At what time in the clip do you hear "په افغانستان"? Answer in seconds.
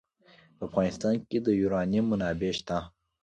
0.57-1.15